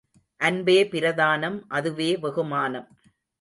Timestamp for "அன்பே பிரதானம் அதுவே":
0.39-2.17